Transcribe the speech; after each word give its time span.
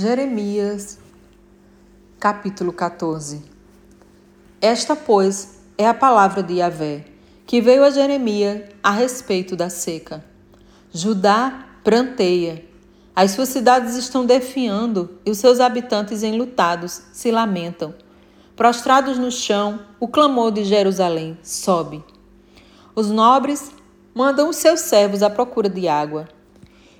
Jeremias, 0.00 0.96
capítulo 2.20 2.72
14. 2.72 3.42
Esta, 4.60 4.94
pois, 4.94 5.58
é 5.76 5.88
a 5.88 5.92
palavra 5.92 6.40
de 6.40 6.54
Yahvé, 6.54 7.04
que 7.44 7.60
veio 7.60 7.82
a 7.82 7.90
Jeremias 7.90 8.62
a 8.80 8.92
respeito 8.92 9.56
da 9.56 9.68
seca. 9.68 10.24
Judá 10.92 11.66
pranteia, 11.82 12.64
as 13.12 13.32
suas 13.32 13.48
cidades 13.48 13.96
estão 13.96 14.24
definhando 14.24 15.18
e 15.26 15.32
os 15.32 15.38
seus 15.38 15.58
habitantes 15.58 16.22
enlutados 16.22 17.02
se 17.12 17.32
lamentam. 17.32 17.92
Prostrados 18.54 19.18
no 19.18 19.32
chão, 19.32 19.80
o 19.98 20.06
clamor 20.06 20.52
de 20.52 20.62
Jerusalém 20.62 21.36
sobe. 21.42 22.04
Os 22.94 23.10
nobres 23.10 23.72
mandam 24.14 24.48
os 24.48 24.58
seus 24.58 24.78
servos 24.78 25.24
à 25.24 25.28
procura 25.28 25.68
de 25.68 25.88
água. 25.88 26.28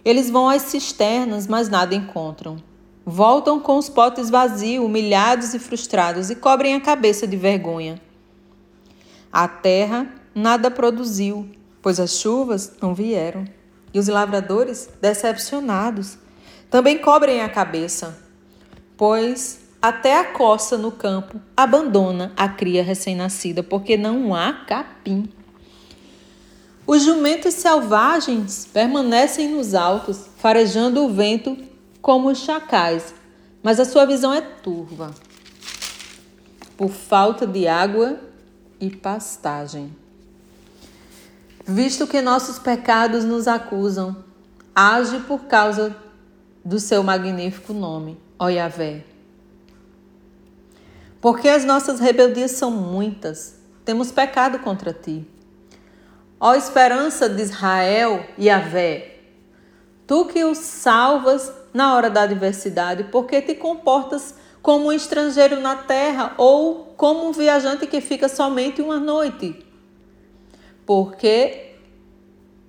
Eles 0.04 0.28
vão 0.28 0.48
às 0.48 0.62
cisternas, 0.62 1.46
mas 1.46 1.68
nada 1.68 1.94
encontram. 1.94 2.66
Voltam 3.10 3.58
com 3.58 3.78
os 3.78 3.88
potes 3.88 4.28
vazios, 4.28 4.84
humilhados 4.84 5.54
e 5.54 5.58
frustrados, 5.58 6.28
e 6.28 6.34
cobrem 6.34 6.74
a 6.74 6.80
cabeça 6.80 7.26
de 7.26 7.38
vergonha. 7.38 7.98
A 9.32 9.48
terra 9.48 10.06
nada 10.34 10.70
produziu, 10.70 11.48
pois 11.80 11.98
as 11.98 12.18
chuvas 12.18 12.74
não 12.82 12.94
vieram. 12.94 13.46
E 13.94 13.98
os 13.98 14.08
lavradores, 14.08 14.90
decepcionados, 15.00 16.18
também 16.70 16.98
cobrem 16.98 17.40
a 17.40 17.48
cabeça, 17.48 18.18
pois 18.94 19.58
até 19.80 20.20
a 20.20 20.24
coça 20.24 20.76
no 20.76 20.92
campo 20.92 21.40
abandona 21.56 22.34
a 22.36 22.46
cria 22.46 22.82
recém-nascida, 22.82 23.62
porque 23.62 23.96
não 23.96 24.34
há 24.34 24.52
capim. 24.66 25.32
Os 26.86 27.02
jumentos 27.04 27.54
selvagens 27.54 28.68
permanecem 28.70 29.48
nos 29.48 29.74
altos, 29.74 30.26
farejando 30.36 31.02
o 31.06 31.08
vento 31.08 31.67
como 32.00 32.30
os 32.30 32.38
chacais, 32.38 33.14
mas 33.62 33.80
a 33.80 33.84
sua 33.84 34.06
visão 34.06 34.32
é 34.32 34.40
turva, 34.40 35.14
por 36.76 36.90
falta 36.90 37.46
de 37.46 37.66
água 37.66 38.18
e 38.80 38.90
pastagem. 38.90 39.94
Visto 41.66 42.06
que 42.06 42.22
nossos 42.22 42.58
pecados 42.58 43.24
nos 43.24 43.46
acusam, 43.46 44.24
age 44.74 45.20
por 45.20 45.40
causa 45.40 45.94
do 46.64 46.78
seu 46.78 47.02
magnífico 47.02 47.72
nome, 47.72 48.18
ó 48.38 48.48
Yahvé. 48.48 49.04
Porque 51.20 51.48
as 51.48 51.64
nossas 51.64 51.98
rebeldias 51.98 52.52
são 52.52 52.70
muitas, 52.70 53.56
temos 53.84 54.12
pecado 54.12 54.60
contra 54.60 54.92
ti. 54.92 55.26
Ó 56.40 56.54
esperança 56.54 57.28
de 57.28 57.42
Israel, 57.42 58.24
Yahvé, 58.38 59.17
tu 60.08 60.24
que 60.24 60.42
os 60.42 60.58
salvas 60.58 61.52
na 61.72 61.94
hora 61.94 62.08
da 62.08 62.22
adversidade, 62.22 63.04
porque 63.12 63.42
te 63.42 63.54
comportas 63.54 64.34
como 64.62 64.86
um 64.86 64.92
estrangeiro 64.92 65.60
na 65.60 65.76
terra 65.76 66.34
ou 66.38 66.94
como 66.96 67.28
um 67.28 67.32
viajante 67.32 67.86
que 67.86 68.00
fica 68.00 68.28
somente 68.28 68.80
uma 68.80 68.98
noite. 68.98 69.64
Porque 70.86 71.74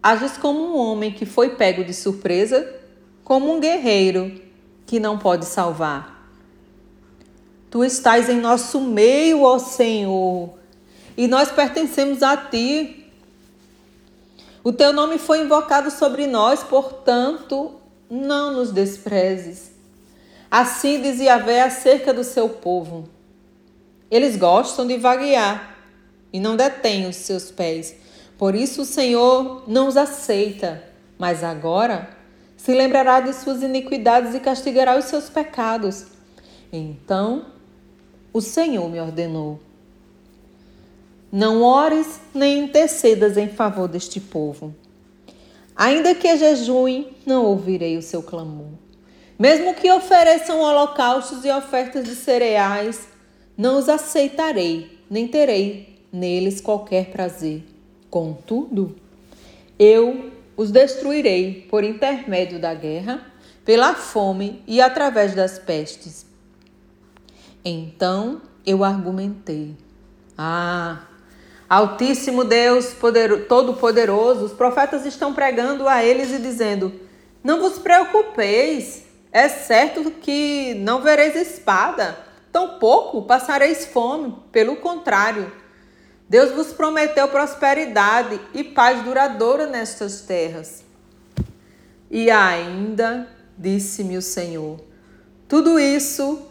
ages 0.03 0.37
como 0.37 0.59
um 0.59 0.77
homem 0.77 1.11
que 1.11 1.25
foi 1.25 1.55
pego 1.55 1.83
de 1.83 1.93
surpresa, 1.93 2.75
como 3.23 3.51
um 3.53 3.59
guerreiro 3.59 4.41
que 4.85 4.99
não 4.99 5.17
pode 5.17 5.45
salvar. 5.45 6.29
Tu 7.71 7.85
estás 7.85 8.27
em 8.27 8.39
nosso 8.39 8.81
meio, 8.81 9.43
ó 9.43 9.57
Senhor, 9.59 10.49
e 11.15 11.25
nós 11.27 11.51
pertencemos 11.51 12.21
a 12.21 12.35
ti. 12.35 12.98
O 14.69 14.71
teu 14.71 14.93
nome 14.93 15.17
foi 15.17 15.41
invocado 15.41 15.89
sobre 15.89 16.27
nós, 16.27 16.61
portanto, 16.63 17.71
não 18.07 18.53
nos 18.53 18.71
desprezes. 18.71 19.71
Assim 20.51 21.01
diz 21.01 21.19
Yahvé 21.19 21.63
acerca 21.63 22.13
do 22.13 22.23
seu 22.23 22.47
povo. 22.47 23.09
Eles 24.11 24.35
gostam 24.35 24.85
de 24.85 24.95
vaguear 24.95 25.75
e 26.31 26.39
não 26.39 26.55
detêm 26.55 27.07
os 27.07 27.15
seus 27.15 27.49
pés. 27.49 27.95
Por 28.37 28.53
isso 28.53 28.83
o 28.83 28.85
Senhor 28.85 29.63
não 29.65 29.87
os 29.87 29.97
aceita. 29.97 30.83
Mas 31.17 31.43
agora 31.43 32.07
se 32.55 32.71
lembrará 32.71 33.21
de 33.21 33.33
suas 33.33 33.63
iniquidades 33.63 34.35
e 34.35 34.39
castigará 34.39 34.99
os 34.99 35.05
seus 35.05 35.31
pecados. 35.31 36.05
Então 36.71 37.47
o 38.31 38.39
Senhor 38.39 38.87
me 38.87 38.99
ordenou: 38.99 39.59
Não 41.31 41.61
ores 41.61 42.19
nem 42.33 42.65
intercedas 42.65 43.37
em 43.37 43.47
favor 43.47 43.87
deste 43.87 44.19
povo. 44.19 44.73
Ainda 45.75 46.13
que 46.15 46.35
jejuem, 46.35 47.07
não 47.25 47.45
ouvirei 47.45 47.97
o 47.97 48.01
seu 48.01 48.21
clamor. 48.23 48.71
Mesmo 49.37 49.73
que 49.73 49.89
ofereçam 49.91 50.59
holocaustos 50.59 51.45
e 51.45 51.51
ofertas 51.51 52.03
de 52.05 52.15
cereais, 52.15 53.07
não 53.57 53.77
os 53.77 53.87
aceitarei, 53.87 54.99
nem 55.09 55.27
terei 55.27 55.99
neles 56.11 56.59
qualquer 56.59 57.11
prazer. 57.11 57.63
Contudo, 58.09 58.95
eu 59.77 60.31
os 60.57 60.71
destruirei 60.71 61.65
por 61.69 61.83
intermédio 61.83 62.59
da 62.59 62.73
guerra, 62.73 63.21
pela 63.63 63.93
fome 63.93 64.61
e 64.67 64.81
através 64.81 65.33
das 65.33 65.57
pestes. 65.57 66.25
Então 67.63 68.41
eu 68.65 68.83
argumentei: 68.83 69.75
Ah, 70.37 71.03
Altíssimo 71.69 72.43
Deus 72.43 72.95
Todo-Poderoso, 73.47 74.45
os 74.45 74.53
profetas 74.53 75.05
estão 75.05 75.35
pregando 75.35 75.87
a 75.87 76.03
eles 76.03 76.31
e 76.31 76.39
dizendo: 76.39 76.91
Não 77.43 77.61
vos 77.61 77.77
preocupeis, 77.77 79.03
é 79.31 79.47
certo 79.47 80.09
que 80.09 80.73
não 80.79 81.01
vereis 81.01 81.35
espada, 81.35 82.17
tampouco 82.51 83.21
passareis 83.21 83.85
fome, 83.85 84.35
pelo 84.51 84.77
contrário. 84.77 85.51
Deus 86.27 86.51
vos 86.51 86.73
prometeu 86.73 87.27
prosperidade 87.27 88.41
e 88.51 88.63
paz 88.63 89.03
duradoura 89.03 89.67
nestas 89.67 90.21
terras. 90.21 90.83
E 92.09 92.31
ainda, 92.31 93.27
disse-me 93.55 94.17
o 94.17 94.21
Senhor, 94.23 94.79
tudo 95.47 95.79
isso 95.79 96.41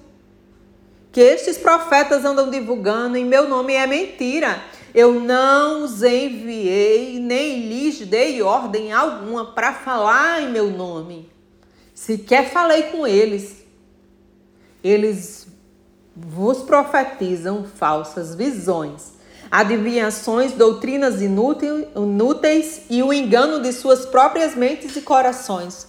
que 1.11 1.21
estes 1.21 1.59
profetas 1.59 2.25
andam 2.25 2.49
divulgando 2.49 3.17
em 3.17 3.25
meu 3.25 3.49
nome 3.49 3.73
é 3.75 3.87
mentira. 3.87 4.62
Eu 4.94 5.21
não 5.21 5.84
os 5.84 6.03
enviei, 6.03 7.19
nem 7.21 7.69
lhes 7.69 8.00
dei 8.06 8.41
ordem 8.43 8.93
alguma 8.93 9.53
para 9.53 9.72
falar 9.72 10.43
em 10.43 10.50
meu 10.50 10.71
nome. 10.71 11.31
Sequer 11.94 12.50
falei 12.50 12.84
com 12.84 13.06
eles. 13.06 13.65
Eles 14.82 15.47
vos 16.16 16.59
profetizam 16.59 17.65
falsas 17.65 18.34
visões, 18.34 19.12
adivinhações, 19.50 20.53
doutrinas 20.53 21.20
inúteis 21.20 22.82
e 22.88 23.03
o 23.03 23.12
engano 23.12 23.60
de 23.60 23.72
suas 23.72 24.06
próprias 24.06 24.55
mentes 24.55 24.97
e 24.97 25.00
corações. 25.03 25.88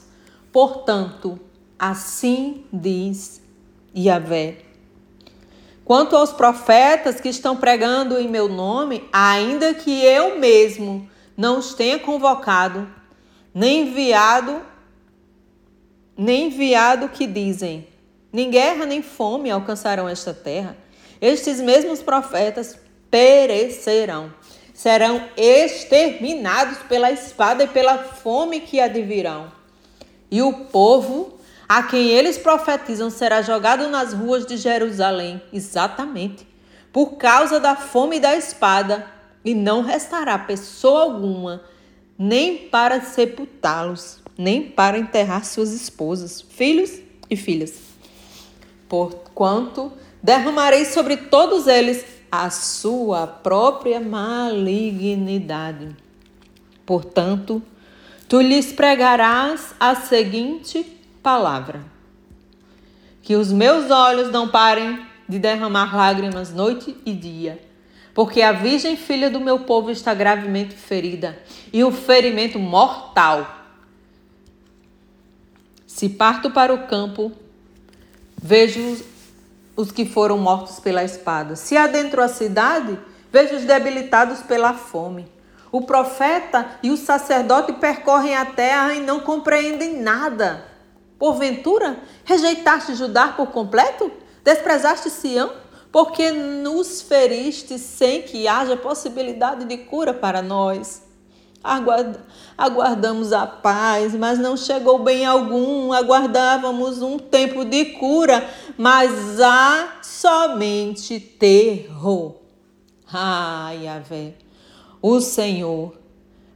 Portanto, 0.51 1.39
assim 1.77 2.66
diz 2.73 3.41
Yahvé 3.95 4.69
Quanto 5.89 6.16
aos 6.16 6.31
profetas 6.31 7.19
que 7.19 7.29
estão 7.29 7.57
pregando 7.57 8.19
em 8.19 8.27
meu 8.27 8.47
nome, 8.47 9.09
ainda 9.11 9.73
que 9.73 10.05
eu 10.05 10.38
mesmo 10.38 11.09
não 11.35 11.57
os 11.57 11.73
tenha 11.73 11.97
convocado, 11.97 12.88
nem 13.51 13.88
enviado, 13.88 14.61
nem 16.16 16.45
enviado 16.45 17.09
que 17.09 17.25
dizem, 17.25 17.88
nem 18.31 18.51
guerra 18.51 18.85
nem 18.85 19.01
fome 19.01 19.49
alcançarão 19.49 20.07
esta 20.07 20.31
terra, 20.31 20.78
estes 21.19 21.59
mesmos 21.59 22.03
profetas 22.03 22.78
perecerão, 23.09 24.31
serão 24.75 25.19
exterminados 25.35 26.78
pela 26.83 27.11
espada 27.11 27.63
e 27.63 27.67
pela 27.67 27.97
fome 27.97 28.59
que 28.59 28.79
advirão. 28.79 29.51
E 30.29 30.39
o 30.44 30.53
povo 30.66 31.38
a 31.69 31.84
quem 31.84 32.07
eles 32.07 32.35
profetizam 32.35 33.11
será 33.11 33.43
jogado 33.43 33.88
nas 33.90 34.11
ruas 34.11 34.43
de 34.43 34.58
Jerusalém, 34.58 35.40
exatamente, 35.53 36.47
por 36.91 37.17
causa 37.17 37.59
da 37.59 37.76
fome 37.76 38.17
e 38.17 38.20
da 38.20 38.35
espada, 38.35 39.05
e 39.46 39.53
não 39.53 39.84
restará 39.84 40.40
pessoa 40.40 41.03
alguma, 41.03 41.61
nem 42.17 42.58
para 42.58 43.02
sepultá-los, 43.02 44.17
nem 44.35 44.64
para 44.64 44.97
enterrar 44.97 45.46
suas 45.46 45.72
esposas, 45.72 46.41
filhos 46.41 46.99
e 47.29 47.35
filhas. 47.35 47.76
Porquanto 48.88 49.93
derramarei 50.23 50.85
sobre 50.85 51.17
todos 51.17 51.67
eles 51.67 52.03
a 52.32 52.49
sua 52.49 53.28
própria 53.28 53.99
malignidade. 53.99 55.96
Portanto, 56.84 57.61
tu 58.28 58.41
lhes 58.41 58.73
pregarás 58.73 59.76
a 59.79 59.93
seguinte 59.93 60.98
palavra. 61.21 61.81
Que 63.21 63.35
os 63.35 63.51
meus 63.51 63.91
olhos 63.91 64.31
não 64.31 64.47
parem 64.47 65.05
de 65.27 65.37
derramar 65.37 65.95
lágrimas 65.95 66.51
noite 66.51 66.97
e 67.05 67.13
dia, 67.13 67.61
porque 68.13 68.41
a 68.41 68.51
virgem 68.51 68.97
filha 68.97 69.29
do 69.29 69.39
meu 69.39 69.59
povo 69.59 69.91
está 69.91 70.13
gravemente 70.13 70.75
ferida 70.75 71.37
e 71.71 71.83
o 71.83 71.91
ferimento 71.91 72.57
mortal. 72.57 73.57
Se 75.85 76.09
parto 76.09 76.49
para 76.49 76.73
o 76.73 76.87
campo, 76.87 77.31
vejo 78.41 79.03
os 79.75 79.91
que 79.91 80.05
foram 80.05 80.37
mortos 80.37 80.79
pela 80.79 81.03
espada. 81.03 81.55
Se 81.55 81.77
adentro 81.77 82.21
a 82.21 82.27
cidade, 82.27 82.97
vejo 83.31 83.55
os 83.55 83.63
debilitados 83.63 84.39
pela 84.39 84.73
fome. 84.73 85.27
O 85.71 85.83
profeta 85.83 86.66
e 86.81 86.89
o 86.89 86.97
sacerdote 86.97 87.73
percorrem 87.73 88.35
a 88.35 88.45
terra 88.45 88.95
e 88.95 89.01
não 89.01 89.19
compreendem 89.19 90.01
nada. 90.01 90.68
Porventura, 91.19 91.99
rejeitaste 92.23 92.95
Judá 92.95 93.27
por 93.27 93.47
completo? 93.47 94.09
Desprezaste 94.43 95.09
Sião? 95.09 95.51
Porque 95.91 96.31
nos 96.31 97.01
feriste 97.01 97.77
sem 97.77 98.21
que 98.21 98.47
haja 98.47 98.77
possibilidade 98.77 99.66
de 99.66 99.77
cura 99.77 100.13
para 100.13 100.41
nós. 100.41 101.03
Aguardamos 102.57 103.33
a 103.33 103.45
paz, 103.45 104.16
mas 104.16 104.39
não 104.39 104.55
chegou 104.55 104.99
bem 105.03 105.25
algum. 105.25 105.91
Aguardávamos 105.91 107.01
um 107.01 107.19
tempo 107.19 107.66
de 107.66 107.85
cura, 107.85 108.49
mas 108.77 109.41
há 109.41 109.97
somente 110.01 111.19
terror. 111.19 112.35
Ai, 113.11 113.85
Yahvé, 113.85 114.35
o 115.01 115.19
Senhor. 115.19 115.97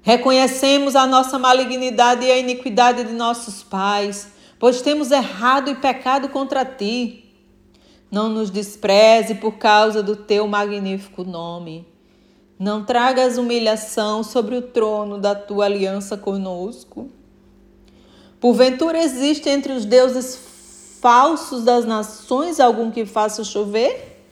Reconhecemos 0.01 0.95
a 0.95 1.05
nossa 1.05 1.37
malignidade 1.39 2.25
e 2.25 2.31
a 2.31 2.37
iniquidade 2.37 3.03
de 3.03 3.13
nossos 3.13 3.63
pais, 3.63 4.27
pois 4.63 4.81
temos 4.81 5.11
errado 5.11 5.69
e 5.69 5.75
pecado 5.75 6.29
contra 6.29 6.63
ti. 6.63 7.25
Não 8.09 8.29
nos 8.29 8.49
despreze 8.49 9.35
por 9.35 9.57
causa 9.57 10.01
do 10.01 10.15
teu 10.15 10.47
magnífico 10.47 11.25
nome. 11.25 11.85
Não 12.57 12.85
tragas 12.85 13.37
humilhação 13.37 14.23
sobre 14.23 14.55
o 14.55 14.61
trono 14.61 15.17
da 15.17 15.35
tua 15.35 15.65
aliança 15.65 16.15
conosco. 16.15 17.09
Porventura 18.39 19.03
existe 19.03 19.49
entre 19.49 19.73
os 19.73 19.83
deuses 19.83 20.39
falsos 21.01 21.65
das 21.65 21.83
nações 21.83 22.57
algum 22.57 22.89
que 22.89 23.05
faça 23.05 23.43
chover? 23.43 24.23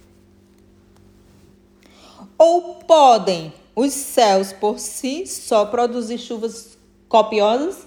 Ou 2.38 2.76
podem 2.76 3.54
os 3.76 3.92
céus 3.92 4.54
por 4.54 4.80
si 4.80 5.28
só 5.28 5.66
produzir 5.66 6.20
chuvas 6.20 6.78
copiosas? 7.10 7.86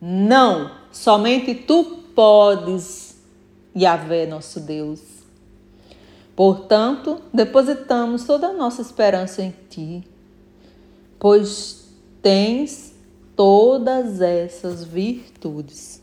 Não, 0.00 0.77
somente 0.92 1.54
tu 1.54 1.84
podes, 2.14 3.16
Yahvé, 3.76 4.26
nosso 4.26 4.60
Deus. 4.60 5.00
Portanto, 6.34 7.20
depositamos 7.32 8.24
toda 8.24 8.48
a 8.48 8.52
nossa 8.52 8.80
esperança 8.80 9.42
em 9.42 9.54
ti, 9.68 10.04
pois 11.18 11.88
tens 12.22 12.94
todas 13.34 14.20
essas 14.20 14.84
virtudes. 14.84 16.00